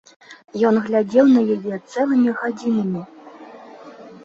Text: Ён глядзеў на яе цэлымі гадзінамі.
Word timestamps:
Ён 0.69 0.79
глядзеў 0.87 1.29
на 1.35 1.43
яе 1.57 1.77
цэлымі 1.91 2.35
гадзінамі. 2.41 3.01